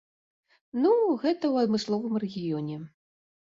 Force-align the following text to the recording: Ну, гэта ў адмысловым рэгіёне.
Ну, 0.85 0.93
гэта 1.25 1.35
ў 1.35 1.67
адмысловым 1.67 2.17
рэгіёне. 2.25 2.81